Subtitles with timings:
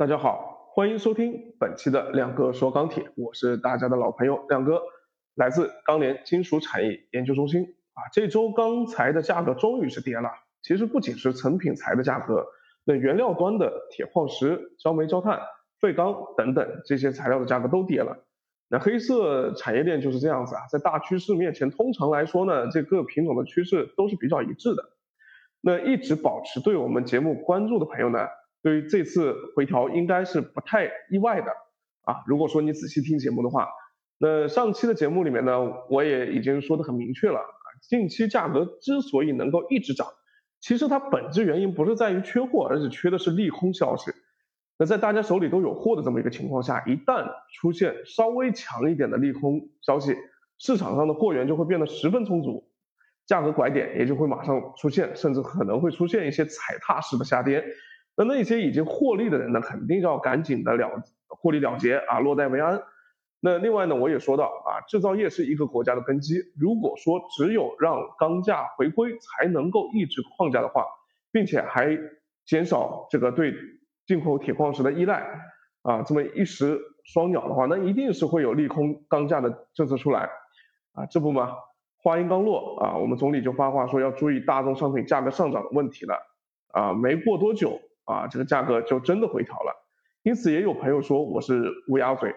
[0.00, 4.80] 大家好，欢迎收听本期的亮哥说钢铁，我是大家的老朋友亮哥，
[5.34, 8.08] 来自钢联金属产业研究中心啊。
[8.10, 10.30] 这周钢材的价格终于是跌了，
[10.62, 12.46] 其实不仅是成品材的价格，
[12.84, 15.38] 那原料端的铁矿石、焦煤、焦炭、
[15.82, 18.16] 废钢等等这些材料的价格都跌了。
[18.70, 24.82] 那黑色产业链就是这样子啊，在大趋势面前，通常来说呢，这个品种的趋势都是比较一致的。
[25.60, 28.26] 那一直保持对我们节目关注的朋友呢？
[28.62, 31.50] 对于这次回调应该是不太意外的
[32.02, 32.16] 啊。
[32.26, 33.68] 如果说你仔细听节目的话，
[34.18, 35.58] 那上期的节目里面呢，
[35.88, 37.46] 我也已经说的很明确了啊。
[37.88, 40.06] 近期价格之所以能够一直涨，
[40.60, 44.12] 其实它本质原因不是在于缺货，而是缺的是利空消息。
[44.78, 50.14] 那在大家手里都有货的这么一个情况下，一旦出现稍微强一点的利空消息，
[50.58, 52.64] 市场上的货源就会变得十分充足，
[53.26, 57.64] 价格拐点也就会马上出现，甚至可能会出现一些踩踏式的下跌。
[58.20, 62.82] 那那些已经获利的人呢，肯定要赶紧的了获利了结啊，落袋为安。
[63.40, 66.34] 那另外呢，我也说到啊，制造业是一个国家的根基。
[66.58, 70.84] 如果说只有让钢价回归才能够抑制矿价的话，
[71.32, 71.98] 并且还
[72.44, 73.54] 减少这个对
[74.06, 75.26] 进口铁矿石的依赖
[75.80, 80.28] 啊，这么一石双鸟的话，那一定是会有利空钢价的政策出来
[80.92, 81.06] 啊。
[81.06, 81.54] 这不嘛，
[82.02, 86.14] 话音刚落啊，我们总理就发话说要注意大宗商品价格上涨的问题了
[86.74, 87.80] 啊，没过多久。
[88.04, 89.86] 啊，这个价格就真的回调了，
[90.22, 92.34] 因此也有朋友说我是乌鸦嘴，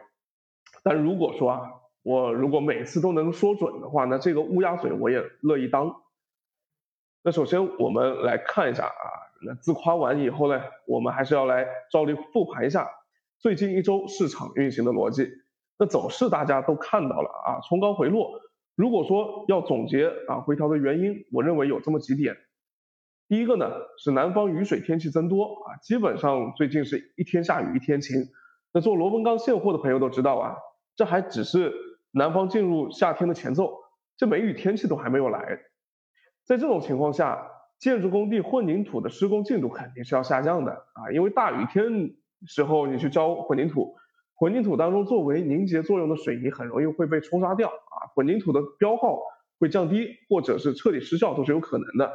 [0.84, 1.72] 但如果说啊，
[2.04, 5.96] 我如果每次都能说准的话，那这个乌鸦嘴我也乐意当。
[7.24, 9.06] 那首先我们来看一下啊，
[9.46, 12.90] 那自夸完以后呢，我们还是要来照例复盘一下
[13.40, 15.30] 最近一周市场运行的逻辑。
[15.80, 18.42] 那走势大家都看到了啊，冲高回落。
[18.76, 22.38] 如果说要总结啊回调的原因，我认为有这么几点。
[23.34, 23.66] 第一个呢
[23.98, 28.28] 是南方雨水天气增多啊，基本上最近是一天下雨一天晴。
[28.72, 30.56] 那做螺纹钢现货的朋友都知道啊，
[30.96, 31.74] 这还只是
[32.12, 33.74] 南方进入夏天的前奏，
[34.18, 35.58] 这梅雨天气都还没有来。
[36.46, 37.44] 在这种情况下，
[37.80, 42.14] 建筑工地混凝土的施工进度肯定是要下降的啊，因为大雨天
[42.46, 43.96] 时候你去浇混凝土，
[44.36, 49.18] 混凝土当中作为凝结作用的水泥很容易会被冲刷掉啊，混凝土的标号
[49.58, 52.14] 会降低或者是彻底失效都是有可能的。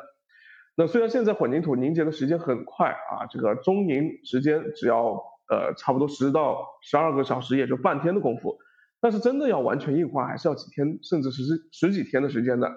[0.81, 8.57] 那虽然现在混凝土凝结的时间很快啊，这个中凝时间只要呃差不多十到十二个小时，也就半天的功夫，
[9.01, 12.71] 但是真的要完全硬化，还是要几天，甚至十十几天的时间的。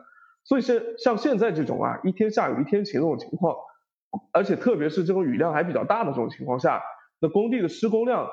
[0.43, 3.55] 所以现像现在这种啊，一天下雨一天晴这种情况，
[4.33, 6.81] 而且特别是这种雨量还比较大的这种情况下，
[7.19, 8.27] 那工地的施工量，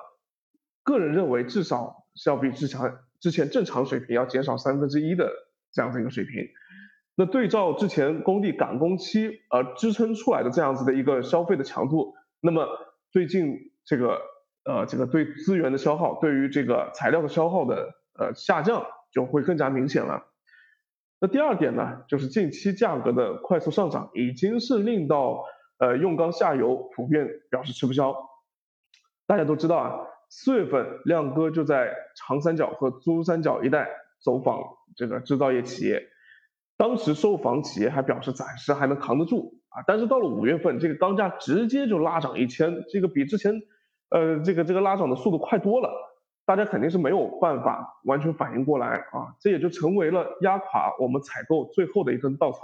[0.82, 2.80] 个人认为至少是要比之前
[3.20, 5.30] 之前正常水平要减少三分之一的
[5.74, 6.42] 这样的一个水平。
[7.20, 12.68] 那对照之前工地赶工期而支撑出来的这样子的一个消费的强度，那么
[13.10, 14.20] 最近这个
[14.64, 20.28] 呃这个对资源的消耗，对于这个材料的消耗的呃下降就会更加明显了。
[21.18, 25.44] 那第二点呢，就是近期价格的快速上涨，已经是令到
[25.80, 28.14] 呃用钢下游普遍表示吃不消。
[29.26, 33.88] 大家都知道啊，四月份亮哥就在长三角和珠三角一带
[34.20, 34.62] 走访
[34.94, 36.06] 这个制造业企业。
[36.78, 43.60] 当时受访企业还表示暂时还能扛得住啊，但是到了五月份，这个钢价直接就拉涨一千，这个比之前，
[44.10, 45.90] 呃，这个这个拉涨的速度快多了，
[46.46, 52.60] 大家肯定是没有办法完全反应过来啊，这也就成为了压垮我们采购最后的一根稻草。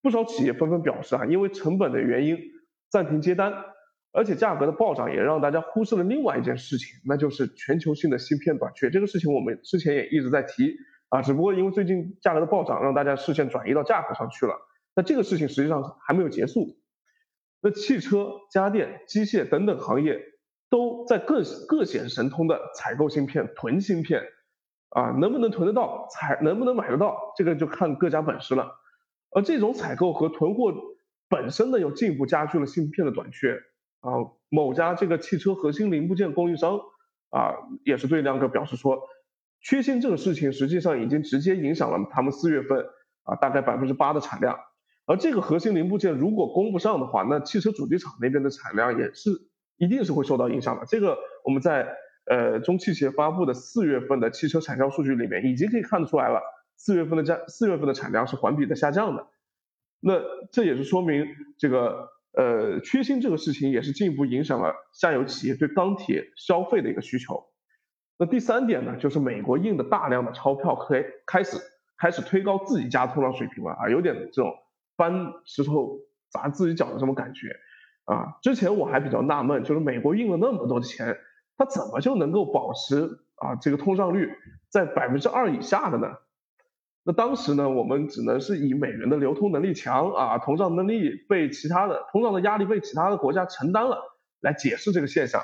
[0.00, 2.38] 不少企业纷纷表示啊，因为成本的原因
[2.88, 3.52] 暂停接单，
[4.12, 8.90] 而且价格的暴涨也让大家忽视了另外一件事情，那就是全球性的芯片短缺。
[8.90, 10.76] 这个事情我们之前也一直在提。
[11.14, 14.56] 啊，只不过因为最近价格的暴涨，让大家视线转移到价格上去了。
[14.96, 16.76] 那这个事情实际上还没有结束。
[17.60, 20.20] 那汽车、家电、机械等等行业
[20.68, 24.24] 都在各各显神通的采购芯片、囤芯片。
[24.88, 28.74] 啊，能不能囤得到，采能不能买得到，这个就看各家本事了。
[29.30, 30.74] 而这种采购和囤货
[31.28, 33.54] 本身呢，又进一步加剧了芯片的短缺。
[34.00, 34.10] 啊，
[34.48, 36.80] 某家这个汽车核心零部件供应商
[37.30, 39.00] 啊，也是对亮哥表示说。
[39.64, 42.84] 缺芯这个事情实际上已经直接影响了他们四月份
[43.22, 44.58] 啊大概百分之八的产量，
[45.06, 49.30] 而这个核心零部件如果供不上的话，那汽车主机厂那边的产量也是
[49.78, 50.84] 一定是会受到影响的。
[50.84, 51.88] 这个我们在
[52.26, 56.42] 呃中汽协发布的四月份的汽车产销数据里面已经可以看得出来了，
[56.76, 59.26] 四月份的价四月份的产量是环比的下降的，
[60.00, 60.20] 那
[60.52, 61.26] 这也是说明
[61.56, 67.46] 这个呃缺芯这个事情也是进一步影响了下游企业对钢铁消费的一个需求。
[68.16, 71.58] 那第三点呢，就是美国印的大量的钞票开开始
[71.98, 74.54] 开始推高自己家通胀水平了啊，有点这种
[74.96, 75.98] 搬石头
[76.30, 77.48] 砸自己脚的这种感觉。
[78.04, 81.16] 啊，之前我还比较纳闷，就是美国印了那么多钱，
[81.56, 84.30] 它怎么就能够保持啊这个通胀率
[84.68, 86.08] 在百分之二以下的呢？
[87.02, 93.98] 那当时呢，我们只能是以美元的流通能力强啊，通胀能力被其他的通胀的压力被其他的国家承担了
[94.40, 95.42] 来解释这个现象。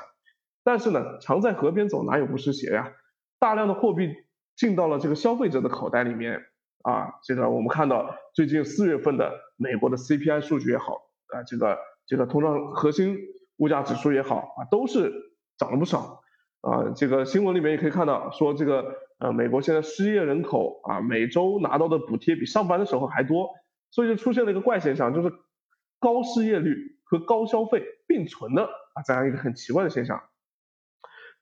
[0.63, 2.93] 但是呢，常在河边走，哪有不湿鞋呀？
[3.39, 4.13] 大量的货币
[4.55, 6.43] 进到了这个消费者的口袋里面
[6.83, 11.01] 啊，这个我们看到最近四月份的美国的 CPI 数据也好
[11.33, 13.17] 啊，这个这个通胀核心
[13.57, 15.11] 物价指数也好啊，都是
[15.57, 16.21] 涨了不少
[16.61, 16.91] 啊。
[16.95, 23.49] 这个新闻里面也可以看到说这个呃，美国现在失业人口啊，每周拿到的补贴比上班的时候还多，
[23.89, 25.31] 所以就出现了一个怪现象，就是
[25.99, 30.21] 高失业率和高消费并存的啊这样一个很奇怪的现象。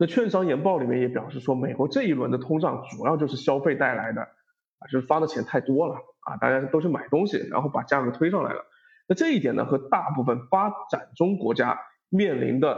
[0.01, 8.65] 那券商研报里面也表示说，美国这一轮的通胀主要就是消费带来的，啊，就是发的钱太多了啊，大家都是买东西，然后把价格推上来了。
[9.09, 12.77] 那这一点呢，和大部分发展中国家面临的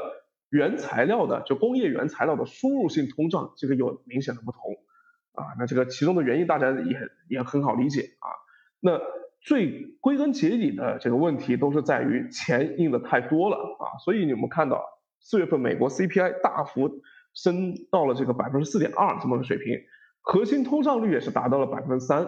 [0.49, 4.59] 原材料的就工业原材料的输入性通胀，这个有明显的不同
[5.33, 5.53] 啊。
[5.59, 6.97] 那这个其中的原因大家也
[7.29, 8.33] 也很好理解啊。
[8.79, 8.99] 那
[9.41, 14.83] 最归根结底的这个问题都是在于钱印的太多了啊，所以你们看到。
[15.21, 16.89] 四月份美国 CPI 大幅
[17.33, 19.79] 升到了这个百分之四点二这么个水平，
[20.21, 22.27] 核心通胀率也是达到了百分之三，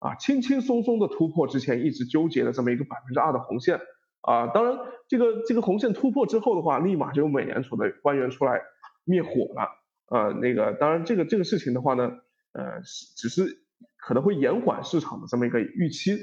[0.00, 3.80] 啊，轻轻松松的突破之前一直纠结的这么一个百分之二的红线，
[4.20, 4.78] 啊，当然
[5.08, 8.60] 这个这个红线突破之后的话，立马就有美联储的官员出来
[9.04, 9.68] 灭火了，
[10.10, 12.10] 呃，那个当然这个这个事情的话呢，
[12.52, 12.82] 呃，
[13.16, 13.62] 只是
[13.96, 16.18] 可能会延缓市场的这么一个预期，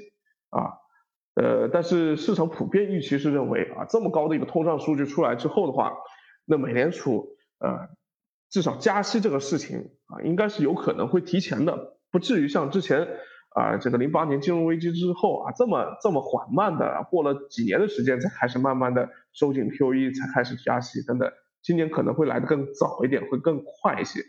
[0.49, 0.77] 啊。
[1.35, 5.93] 呃，但是市场普遍预期是认为啊，这么高的一个通胀数据出来之后的话，
[6.49, 7.89] 那美联储呃，
[8.49, 13.07] 至少加息这个事情啊，应该是有可能会提前的，不至于像之前
[13.55, 21.31] 啊这个零八年金融危机之后啊这么这么缓慢的过了几年的时间才开始慢慢的收紧 QE 才开始加息等等，
[21.61, 24.21] 今年可能会来的更早一点，会更快一些。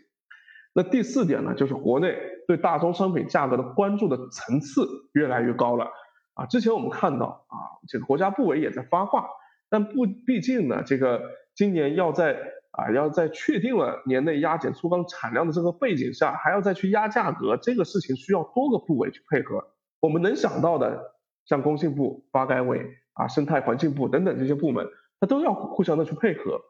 [0.73, 2.15] 那第四点呢，就是国内
[2.47, 5.89] 对大宗商品价格的关注的层次越来越高了。
[6.33, 7.55] 啊，之前我们看到啊，
[7.89, 9.27] 这个国家部委也在发话，
[9.69, 11.21] 但不，毕竟呢，这个
[11.55, 12.37] 今年要在
[12.71, 19.73] 啊，要在确定了年内压减粗钢产量的这个背景下，还要再去压价格，这个事情需要多个部委去配合。
[19.99, 21.15] 我们能想到的，
[21.45, 24.87] 像工信部、发改委啊、生态环境部等等这些部门，
[25.19, 26.61] 它都要互相的去配合。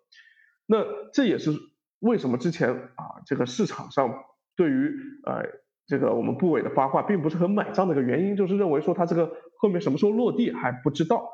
[0.66, 0.84] 那
[1.14, 1.52] 这也是
[2.00, 4.14] 为什么之前啊，这个市场上
[4.56, 4.94] 对于
[5.26, 5.62] 呃。
[5.88, 11.28] 这个我们部委的发话并不是很买账的一个原因，就是认为说他这个后面什么时候落地还不知道。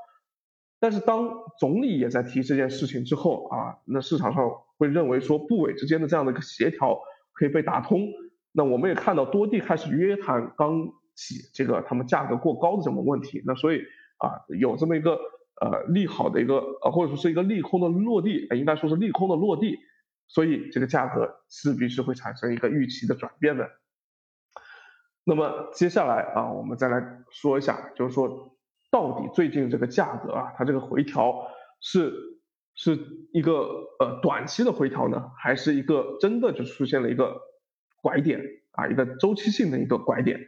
[0.80, 1.30] 但是当
[1.60, 7.00] 总理也在提这件事情之后啊，那市场上会认为说部委之间的这样的一个协调
[7.34, 8.08] 可以被打通。
[8.52, 13.42] 那我们也看到多地开始约谈钢企这个他们价格过高的这么问题。
[13.46, 13.82] 那所以
[14.18, 15.20] 啊，有这么一个
[15.62, 19.80] 呃利好的一个呃或者说是一个利空的落地，应该说是利空的落地，
[20.28, 23.70] 所以这个价格势必是会产生一个预期的转变的。
[25.24, 28.57] 那么接下来啊，我们再来说一下，就是说
[28.90, 31.48] 到底最近这个价格啊，它这个回调
[31.82, 32.14] 是
[32.76, 32.98] 是
[33.34, 33.68] 一个
[34.00, 37.42] 呃短期的回调呢，还是一个真的就出现了一个
[38.02, 38.42] 拐点
[38.72, 40.40] 啊，一个周期性的一个拐点？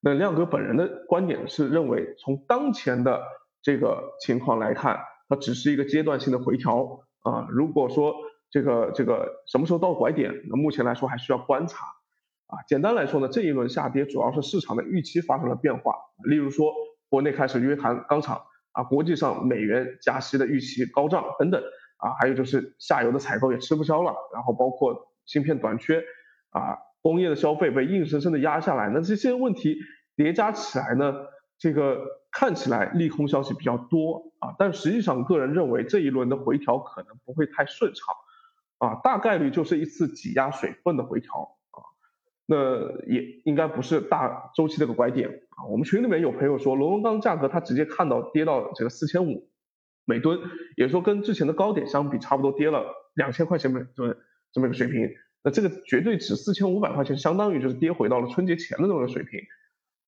[0.00, 3.22] 那亮哥本人的观点是认为，从当前的
[3.62, 4.98] 这个情况来看，
[5.28, 7.46] 它只是一个阶段性的回调啊。
[7.50, 8.14] 如果说
[8.50, 11.86] 这个这个什么时候到拐点，那目前来说还需要观察。
[12.46, 15.94] 啊，简单来说呢，这一轮下跌主要是市场的预期发生了变化，
[16.28, 16.72] 例如说
[17.14, 18.42] 国内开始约谈钢厂
[18.72, 21.62] 啊，国际上美元加息的预期高涨等等
[21.98, 26.02] 啊，还有就是下游的采购也吃不消了，然后包括芯片短缺
[26.50, 29.76] 啊，工业的消费被硬生生的压下来，那这些问题
[30.16, 31.14] 叠加起来呢，
[31.56, 41.56] 这个看起来利空消息比较多啊，但实际上个人认为这一轮的回调可能不会太顺畅啊，大概率就是一次挤压水分的回调。
[42.46, 42.56] 那
[43.06, 45.64] 也应该不是大周期的一个拐点啊。
[45.70, 49.48] 我们群里面有朋友说，螺纹钢价格他直接看到跌到这个四千五
[50.04, 50.38] 每吨，
[50.76, 52.84] 也说跟之前的高点相比，差不多跌了
[53.14, 54.16] 两千块钱每吨
[54.52, 55.08] 这么一个水平。
[55.42, 59.40] 那这个绝对值四千五百块钱，相当于就是跌回到了春节前的这么个水平。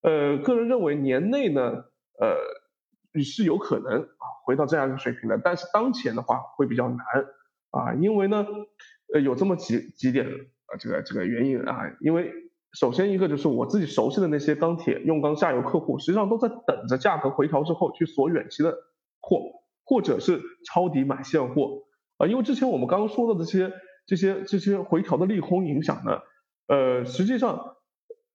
[0.03, 6.99] 呃，个人认为年内呢，呃，是有可能啊回到这样一个水平的，但是当前的话会比较难
[7.71, 8.47] 啊，因为呢，
[9.15, 10.27] 呃，有这么几几点。
[10.79, 12.33] 这个这个原因啊，因为
[12.73, 18.77] 首先一个就是我自己熟悉的那些钢铁用钢下游客户，实际上都在等着价格回调之后去锁远期的
[19.21, 19.41] 货，
[19.85, 21.85] 或者是抄底买现货
[22.19, 22.27] 啊。
[22.27, 23.73] 因为之前我们刚刚说的这些
[24.07, 26.21] 这些这些回调的利空影响呢，
[26.69, 27.77] 呃，实际上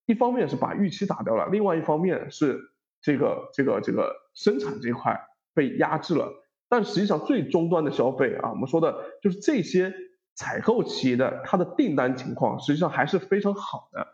[0.05, 2.59] 一方面是把预期打掉了，另外一方面是
[3.01, 5.21] 这个这个这个生产这块
[5.53, 6.31] 被压制了
[6.67, 9.93] 但实际上最终端的消费啊，我们说的就是这些
[10.41, 14.07] 采购企业的它的订单情况，实际上还是非常好的。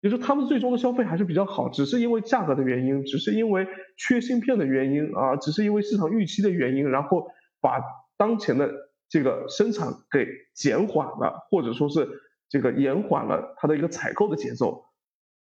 [0.00, 7.28] 也就他们最终的消费还是比较好，只是因为价格的原因，只是因为缺芯片的原因啊，只是因为市场预期的原因，然后
[7.60, 7.80] 把
[8.16, 8.72] 当前的
[9.08, 12.08] 这个生产给减缓了，或者说是
[12.48, 14.84] 这个延缓了它的一个采购的节奏。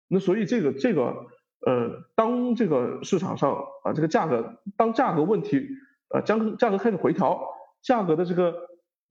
[0.08, 1.15] 那所以这个这个
[1.65, 5.70] 呃，当这个市场上啊这个价格当价格问题
[6.13, 7.39] 呃将价格开始回调，
[7.81, 8.53] 价格的这个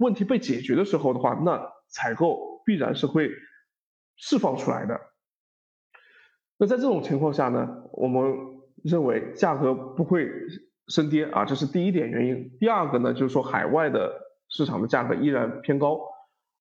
[0.01, 3.29] 问题被解决的时候的话，那采购必然是会
[4.17, 4.99] 释放出来的。
[6.57, 8.35] 那在这种情况下呢，我们
[8.83, 10.27] 认为价格不会
[10.89, 12.57] 升跌啊，这是第一点原因。
[12.59, 14.11] 第二个呢，就是说海外的
[14.49, 16.01] 市场的价格依然偏高。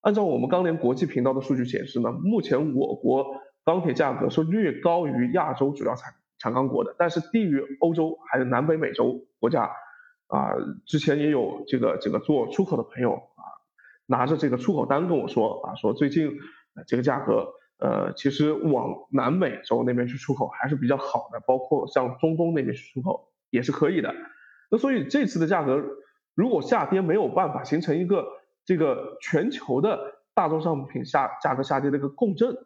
[0.02, 3.26] 按照我们钢联国际频道的数据显示呢，目前我国
[3.64, 9.72] 钢铁价格是略高于亚洲主要产产钢国的，但是低于欧洲还有南北美洲国家。
[10.30, 10.56] 啊，
[10.86, 13.44] 之前也有这个这个做出口的朋友啊，
[14.06, 16.32] 拿着这个出口单跟我说啊，说最近
[16.88, 17.54] 这个价格。
[17.82, 24.14] 呃，其实往南美洲那边去出口还是比较好的，包括像中东那边去出口也是可以的。
[24.70, 25.82] 那所以这次的价格
[26.36, 28.28] 如果下跌没有办法形成一个
[28.66, 29.98] 这个全球的
[30.34, 32.58] 大宗商品下价格下跌的一个共振，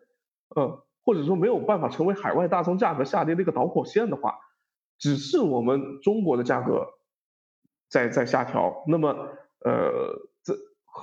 [0.55, 4.39] 呃，或者说没有办法成为海外大宗价格下跌的一个导火线的话，
[4.97, 6.87] 只是我们中国的价格
[7.93, 9.09] 在在下调，那么
[9.63, 10.53] 呃，这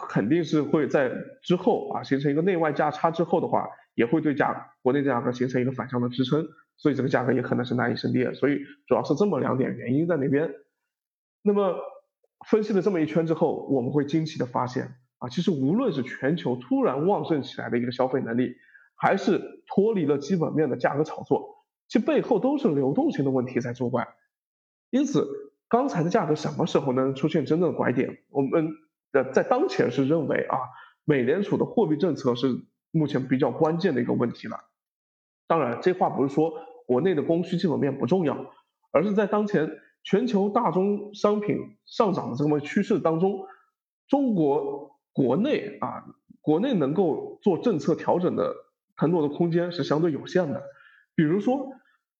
[0.08, 1.10] 肯定是会在
[1.42, 3.70] 之后啊形成一个内外价差之后的话。
[3.96, 6.46] 也会对价国内价格形成一个反向的支撑，
[6.78, 10.54] 所以这个价格也可能是难以升跌，所以主要是这么两点原因在那边。
[11.42, 11.76] 那么
[12.48, 18.54] 分析了这么一圈之后，我们会惊奇的发现啊，其实无论是全球突然旺盛起来的一个消费能力，
[18.94, 24.08] 还是脱离了基本面的价格炒作，其背后都是流动性的问题在作怪。
[24.88, 28.18] 因此，钢材的价格什么时候能出现真正的拐点？
[28.28, 28.72] 我们
[29.12, 30.58] 的在当前是认为啊，
[31.06, 32.66] 美联储的货币政策是。
[32.92, 34.64] 目前比较关键的一个问题了。
[35.46, 36.52] 当然，这话不是说
[36.86, 38.52] 国内的供需基本面不重要，
[38.90, 39.70] 而是在当前
[40.02, 43.46] 全球大宗商品上涨的这么趋势当中，
[44.08, 46.04] 中国国内啊，
[46.40, 48.56] 国内能够做政策调整的
[48.96, 50.60] 腾挪的空间是相对有限的。
[51.14, 51.70] 比如说，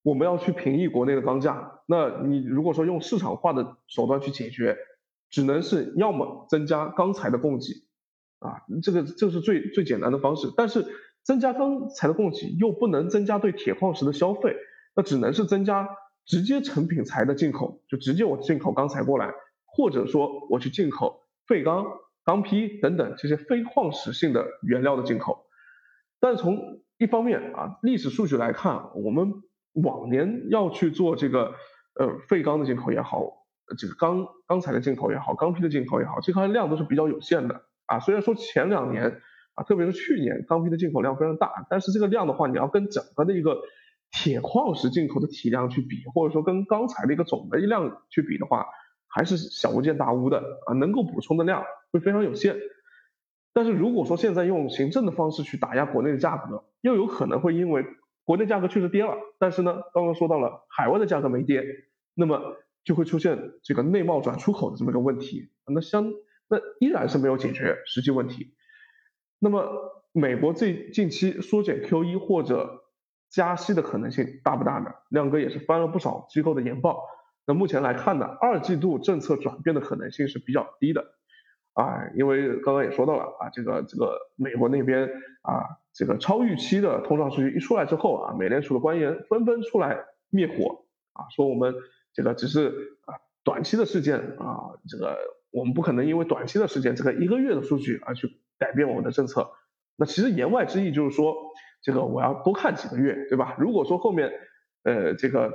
[0.02, 4.76] 我们要去平抑国内的钢价，那你如果说用市场化的手段去解决，
[5.28, 7.85] 只能是要么增加钢材的供给。
[8.40, 10.87] 啊，这个这是最最简单的方式，但是
[11.23, 14.57] 增加钢材的供给又不能增加对铁矿石的消费，
[14.97, 15.87] 那只能是增加
[16.25, 19.30] 直接成品材的进口，就直接我进口钢材过来，
[19.66, 21.85] 或者说我去进口废钢、
[22.25, 25.45] 钢坯等等这些非矿石性的原料的进口。
[26.19, 29.35] 但从一方面啊，历史数据来看，我们
[29.75, 31.55] 往年要去做这个
[31.99, 33.23] 呃废钢的进口也好，
[33.79, 37.62] 这个钢钢材的进口也好，钢坯的进口也好，这块量都是比较有限的。
[37.87, 39.21] 啊，虽然说前两年
[39.55, 43.61] 啊，特别是去年钢坯的进口量非常大，但是这个量的话，你要跟整个的一个
[44.12, 48.67] 铁矿石进口的体量去比，或者说跟钢材的一个总的一量去比的话，
[49.09, 52.57] 还是小巫见大巫的啊，能够补充的量会非常有限。
[53.53, 57.85] 但是如果说现在用行政的方式去打压国内的价格，又有可能会因为
[58.30, 61.64] 国内价格确实跌了，但是呢，刚刚说到了海外的价格没跌，
[62.14, 62.40] 那么
[62.84, 66.12] 就会出现这个内贸转出口的这么个问题，那相。
[66.49, 68.54] 那依然是没有解决实际问题。
[69.40, 69.68] 那么，
[70.12, 72.84] 美国最近期缩减 QE 或者
[73.28, 74.92] 加息的可能性大不大呢？
[75.08, 77.02] 亮哥也是翻了不少机构的研报。
[77.46, 81.04] 那目前来看呢，二季度政策转变的可能性是比较低的。
[81.72, 85.08] 啊，因为刚刚也说到了啊，这个这个美国那边
[85.42, 91.75] 啊，这个超预期的通胀数据一出来之后啊，美联储的官员纷纷出来灭火啊，说我们
[92.12, 92.68] 这个只是
[93.06, 95.16] 啊短期的事件啊，这个。
[95.52, 99.50] 我们不可能因为短期的事件，这个一个月的数据而去改变我们的政策。
[99.97, 101.35] 那其实言外之意就是说，
[101.82, 103.56] 这个我要多看几个月，对吧？
[103.59, 104.30] 如果说后面，
[104.85, 105.52] 呃，这个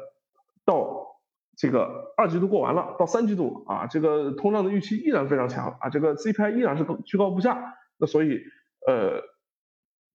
[0.65, 1.15] 到
[1.56, 8.42] 这个二季度过完了，到三季度啊，这个通胀的预期依然非常强啊，这个 CPI 依然是居高不下，那所以
[8.86, 9.22] 呃，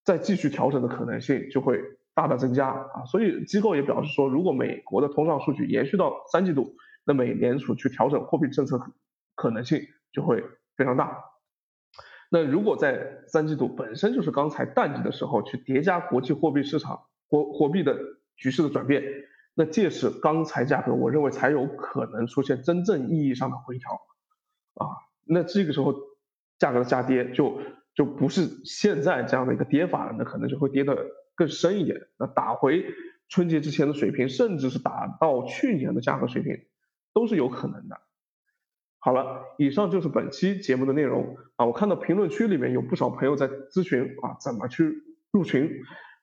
[0.05, 1.81] 再继续调整的可能性就会
[2.15, 3.05] 大大增加啊。
[3.07, 8.81] 所以机构也表示说，如果美国的通胀数据延续到三季度，那美联储去调整货币政策。
[9.37, 9.81] 可能性
[10.13, 10.45] 就会
[10.77, 11.17] 非常大。
[12.31, 17.97] 那如果在三季度本身就是刚才淡季的时候，去叠加国际货币市场货货币的
[18.37, 19.03] 局势的转变，
[19.55, 23.93] 那届时钢材价格，我认为才有可能出现真正意义上的回调
[24.75, 24.93] 啊。
[25.25, 25.95] 那这个时候
[26.59, 27.63] 价格的下跌就
[27.95, 32.85] 就不是现在这样的一个跌法了，那可能就会跌得更深一点，那打回
[33.29, 36.57] 春节之前的水平，甚至是打到去年的价格水平，
[37.13, 38.01] 都是有可能的。
[38.99, 41.65] 好了，以上就是本期节目的内容啊。
[41.65, 44.93] 我看到评论区里面有不少朋友在咨询啊，怎么去
[45.33, 45.71] 入群？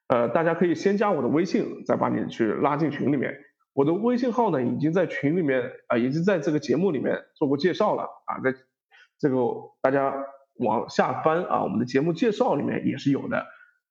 [0.07, 3.35] 呃，大家可以先加我的微信，再把你去拉进群里面。
[3.73, 8.53] 我的微信号呢，已经在群里面啊，已经在这个节目里面做过介绍了啊，在
[9.17, 9.35] 这个
[9.81, 10.13] 大家
[10.59, 13.45] 往下翻啊，我们的节目介绍里面也是有的。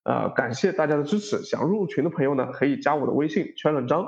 [0.04, 4.06] 呃，感谢大家的支持，想入群的朋友呢，可以加我的微信圈冷章。